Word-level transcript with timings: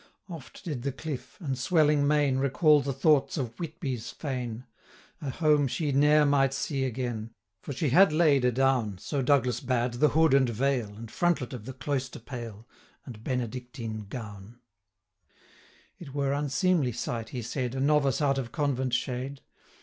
65 0.25 0.35
Oft 0.35 0.65
did 0.65 0.81
the 0.81 0.91
cliff, 0.91 1.37
and 1.39 1.55
swelling 1.55 2.07
main, 2.07 2.39
Recall 2.39 2.81
the 2.81 2.91
thoughts 2.91 3.37
of 3.37 3.55
Whitby's 3.59 4.09
fane, 4.09 4.65
A 5.21 5.29
home 5.29 5.67
she 5.67 5.91
ne'er 5.91 6.25
might 6.25 6.55
see 6.55 6.85
again; 6.85 7.35
For 7.61 7.71
she 7.71 7.89
had 7.89 8.11
laid 8.11 8.43
adown, 8.43 8.97
So 8.97 9.21
Douglas 9.21 9.59
bade, 9.59 9.93
the 9.93 10.07
hood 10.07 10.33
and 10.33 10.49
veil, 10.49 10.85
70 10.87 10.97
And 11.01 11.11
frontlet 11.11 11.53
of 11.53 11.65
the 11.65 11.73
cloister 11.73 12.17
pale, 12.17 12.67
And 13.05 13.23
Benedictine 13.23 14.07
gown: 14.09 14.57
It 15.99 16.15
were 16.15 16.33
unseemly 16.33 16.93
sight, 16.93 17.29
he 17.29 17.43
said, 17.43 17.75
A 17.75 17.79
novice 17.79 18.23
out 18.23 18.39
of 18.39 18.51
convent 18.51 18.95
shade. 18.95 19.41